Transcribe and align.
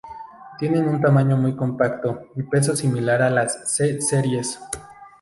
Tienen 0.57 0.87
un 0.89 0.99
tamaño 0.99 1.37
muy 1.37 1.55
compacto 1.55 2.23
y 2.35 2.41
peso 2.41 2.75
similar 2.75 3.21
a 3.21 3.29
las 3.29 3.71
C 3.71 4.01
Series. 4.01 4.59